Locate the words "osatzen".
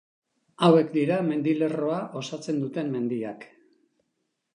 2.21-2.63